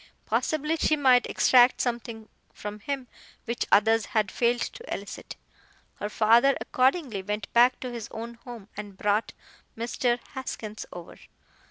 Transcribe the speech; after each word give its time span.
Possibly 0.25 0.77
she 0.77 0.95
might 0.95 1.27
extract 1.27 1.79
something 1.79 2.27
from 2.53 2.79
him 2.79 3.07
which 3.45 3.67
others 3.71 4.05
had 4.07 4.31
failed 4.31 4.61
to 4.61 4.91
elicit. 4.91 5.35
Her 5.97 6.09
father 6.09 6.57
accordingly 6.59 7.21
went 7.21 7.53
back 7.53 7.79
to 7.81 7.91
his 7.91 8.07
own 8.09 8.33
home, 8.33 8.67
and 8.75 8.97
brought 8.97 9.33
Mr. 9.77 10.17
Haskins 10.33 10.87
over. 10.91 11.19